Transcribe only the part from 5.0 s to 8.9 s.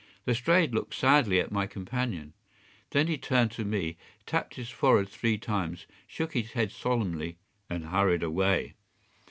three times, shook his head solemnly, and hurried away.